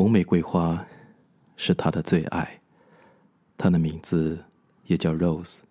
[0.00, 0.86] 红玫瑰花
[1.56, 2.60] 是她的最爱，
[3.56, 4.44] 她的名字
[4.86, 5.62] 也叫 Rose。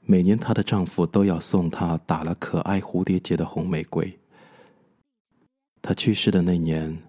[0.00, 4.18] 每年她的丈夫都要送她打了可爱蝴蝶结的红玫瑰。
[5.82, 7.02] 她去世的那年，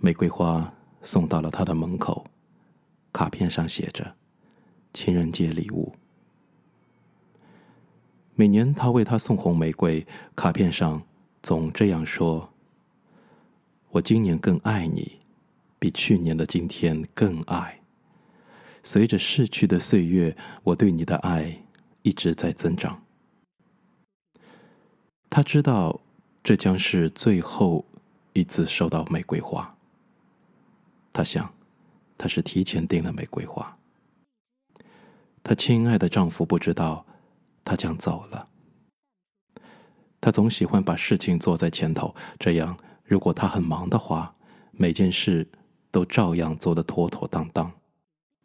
[0.00, 0.74] 玫瑰花
[1.04, 2.26] 送到了她的门口，
[3.12, 4.16] 卡片上写着
[4.92, 5.94] “情人节礼物”。
[8.34, 10.04] 每年他为她送红玫瑰，
[10.34, 11.00] 卡片上
[11.40, 12.52] 总这样说
[13.90, 15.20] ：“我今年更爱你，
[15.78, 17.80] 比去年的今天更爱。
[18.82, 21.62] 随着逝去的岁月，我对你的爱
[22.02, 23.02] 一直在增长。”
[25.30, 26.00] 他知道
[26.42, 27.84] 这将是最后
[28.32, 29.76] 一次收到玫瑰花。
[31.12, 31.52] 他想，
[32.16, 33.76] 他是提前订了玫瑰花。
[35.42, 37.04] 她亲爱的丈夫不知道。
[37.64, 38.48] 他将走了。
[40.22, 44.36] 他总喜欢把事情做在前头，这样如果他很忙的话，
[44.70, 45.50] 每件事
[45.90, 47.72] 都照样做得妥妥当当。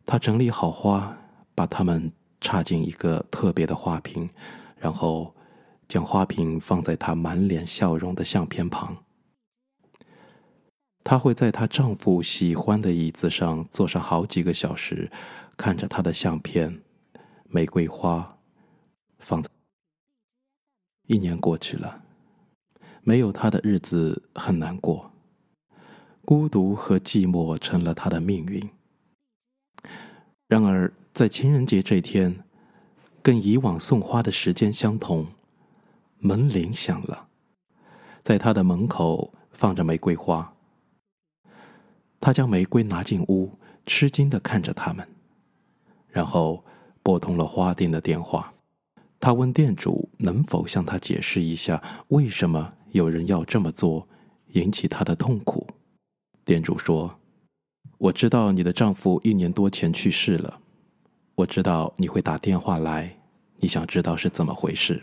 [0.06, 1.16] 他整理好花，
[1.54, 4.30] 把它们插进一个特别的花瓶，
[4.78, 5.36] 然后
[5.88, 9.04] 将花瓶放在她满脸笑容的相片旁。
[11.04, 15.12] 她会在她丈夫喜欢的椅子上坐上好几个小时，
[15.58, 16.82] 看着他的相片，
[17.50, 18.38] 玫瑰花。
[19.20, 19.50] 放在
[21.08, 22.03] 一年过去了，
[23.04, 25.12] 没有他的日子很难过，
[26.24, 28.70] 孤独和寂寞成了他的命运。
[30.48, 32.44] 然而，在情人节这天，
[33.22, 35.28] 跟以往送花的时间相同，
[36.20, 37.28] 门铃响了，
[38.22, 40.54] 在他的门口放着玫瑰花。
[42.22, 43.52] 他将玫瑰拿进屋，
[43.86, 45.06] 吃惊的看着他们，
[46.08, 46.64] 然后
[47.02, 48.54] 拨通了花店的电话。
[49.20, 54.08] 他问店主能否向他解释一下为什么有人要这么做，
[54.52, 55.68] 引起他的痛苦。
[56.46, 57.20] 店主说
[57.98, 60.60] ：“我知道你的丈夫一年多前去世了，
[61.34, 63.18] 我知道你会打电话来，
[63.58, 65.02] 你想知道是怎么回事。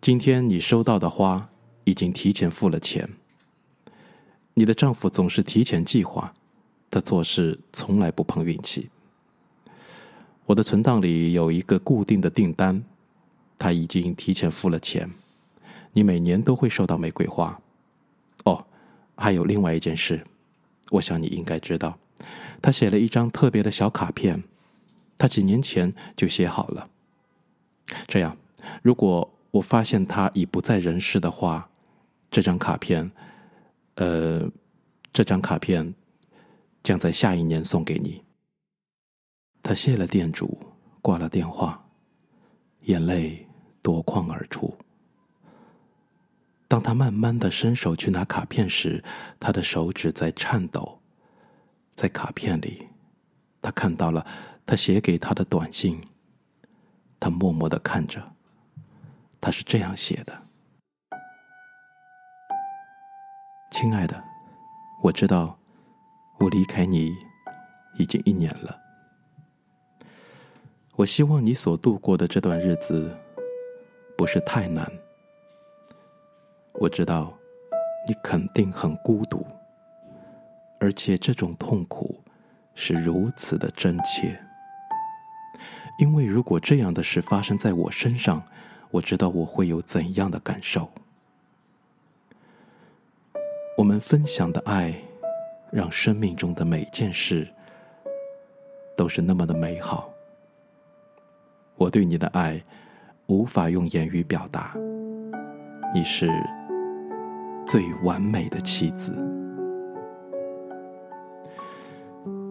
[0.00, 1.50] 今天你收到的花
[1.82, 3.08] 已经提前付了钱。
[4.54, 6.32] 你的丈夫总是提前计划，
[6.88, 8.90] 他做事从来不碰运气。”
[10.46, 12.84] 我的存档里有一个固定的订单，
[13.58, 15.10] 他已经提前付了钱。
[15.98, 17.60] 你每年都会收到玫瑰花。
[18.44, 18.64] 哦，
[19.16, 20.24] 还有另外一件事，
[20.90, 21.98] 我想你应该知道，
[22.62, 24.44] 他写了一张特别的小卡片，
[25.18, 26.88] 他几年前就写好了。
[28.06, 28.36] 这样，
[28.80, 31.68] 如果我发现他已不在人世的话，
[32.30, 33.10] 这张卡片，
[33.96, 34.48] 呃，
[35.12, 35.92] 这张卡片
[36.84, 38.22] 将在下一年送给你。
[39.64, 40.56] 他谢了店主，
[41.02, 41.84] 挂了电话，
[42.82, 43.48] 眼泪
[43.82, 44.72] 夺眶而出。
[46.68, 49.02] 当他慢慢的伸手去拿卡片时，
[49.40, 51.00] 他的手指在颤抖。
[51.94, 52.86] 在卡片里，
[53.60, 54.24] 他看到了
[54.66, 55.98] 他写给他的短信。
[57.18, 58.22] 他默默的看着，
[59.40, 60.42] 他是这样写的
[63.72, 64.22] ：“亲爱的，
[65.02, 65.58] 我知道
[66.38, 67.10] 我离开你
[67.98, 68.78] 已经一年了。”
[70.94, 73.16] 我希望你所度过的这段日子
[74.16, 74.90] 不是太难。
[76.80, 77.36] 我知道
[78.06, 79.44] 你肯定很孤独，
[80.78, 82.22] 而且这种痛苦
[82.72, 84.40] 是如此的真切。
[85.98, 88.40] 因为如果这样的事发生在我身上，
[88.92, 90.88] 我知道我会有怎样的感受。
[93.76, 94.94] 我们分享的爱，
[95.72, 97.48] 让生命中的每件事
[98.96, 100.08] 都是那么的美好。
[101.74, 102.62] 我对你的爱
[103.26, 104.76] 无法用言语表达。
[105.92, 106.28] 你是
[107.68, 109.14] 最完美的妻子，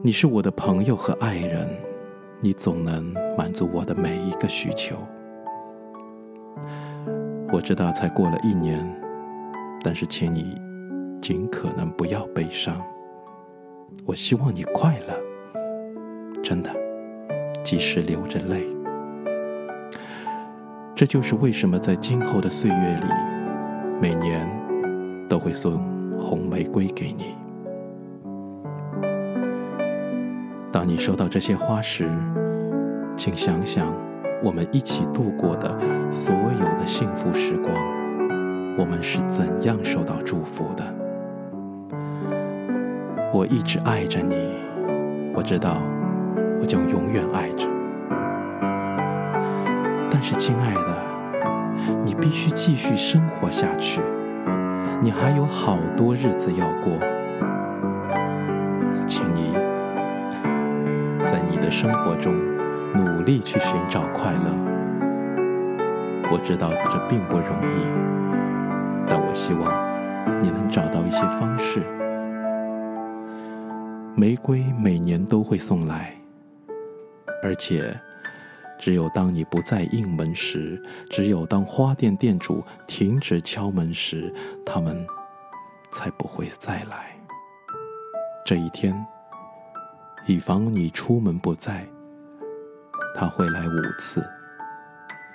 [0.04, 1.68] 你是我的朋友和爱人，
[2.40, 4.96] 你总能满足我的每一个需求。
[7.52, 8.88] 我知道才过了一年，
[9.84, 10.56] 但是请你
[11.20, 12.80] 尽可能不要悲伤。
[14.06, 15.20] 我希望你快乐，
[16.44, 16.70] 真的，
[17.64, 18.68] 即使流着泪。
[20.94, 23.08] 这就是为什么在今后的岁月里，
[24.00, 24.48] 每年
[25.28, 25.80] 都会送
[26.20, 27.36] 红玫瑰给你。
[30.72, 32.10] 当你收到这些花时，
[33.16, 33.92] 请想想
[34.44, 35.76] 我们一起度过的
[36.12, 37.74] 所有的幸福时光，
[38.78, 40.84] 我们是怎样受到祝福的。
[43.34, 44.36] 我一直爱着你，
[45.34, 45.78] 我知道，
[46.62, 47.68] 我将永远爱着。
[50.10, 54.02] 但是，亲爱的，你必须继续生活下去。
[55.00, 56.92] 你还有好多日子要过。
[59.06, 59.54] 请你
[61.26, 62.34] 在你的生活中
[62.94, 64.68] 努力去寻找快乐。
[66.30, 67.88] 我知道这并不容易
[69.08, 69.72] 但我希望
[70.42, 71.82] 你能找到一些方式。
[74.16, 76.12] 玫瑰每年都会送来
[77.44, 77.98] 而且
[78.80, 84.34] 只有当你不再应门时，只有当花店店主停止敲门时，
[84.66, 85.06] 他们
[85.92, 87.18] 才不会再来。
[88.46, 89.06] 这一天，
[90.26, 91.88] 以防你出门不在，
[93.16, 94.26] 他会来五次。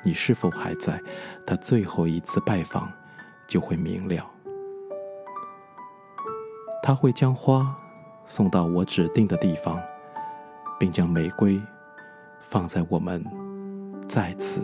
[0.05, 1.01] 你是否还在？
[1.47, 2.91] 他最后一次拜访
[3.47, 4.25] 就会明了。
[6.83, 7.77] 他会将花。
[8.25, 9.83] 送到我指定的地方，
[10.79, 11.61] 并将玫瑰
[12.53, 13.25] 放在我们
[14.11, 14.61] 再次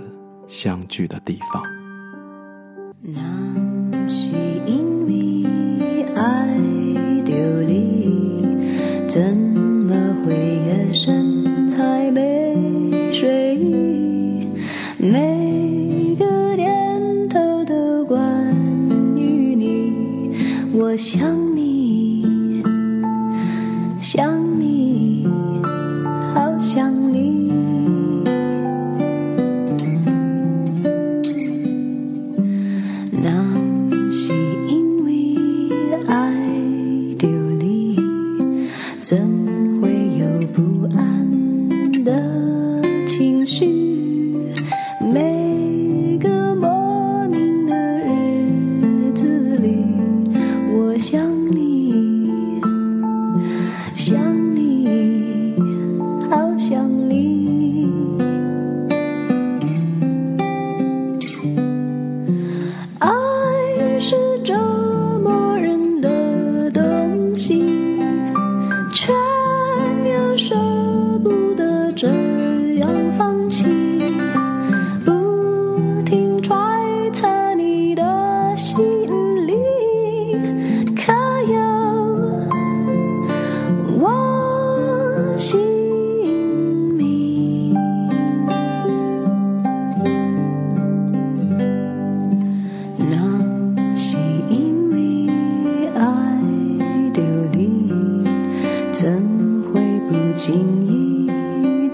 [0.46, 1.62] 相聚的地方。
[3.00, 3.18] 那
[4.10, 4.28] 是
[4.66, 6.54] 因为爱
[7.24, 7.32] 着
[7.62, 8.44] 你，
[9.08, 9.47] 怎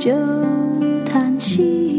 [0.05, 0.13] 就
[1.07, 1.94] 叹息。